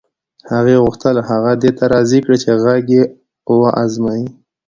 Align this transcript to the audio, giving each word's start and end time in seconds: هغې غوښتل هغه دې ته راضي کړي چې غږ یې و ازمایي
هغې 0.51 0.75
غوښتل 0.83 1.15
هغه 1.29 1.51
دې 1.61 1.71
ته 1.77 1.83
راضي 1.93 2.19
کړي 2.25 2.37
چې 2.43 2.51
غږ 2.63 2.83
یې 2.97 3.03
و 3.59 3.61
ازمایي 3.83 4.27